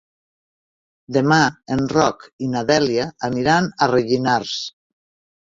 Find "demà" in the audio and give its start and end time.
1.17-1.37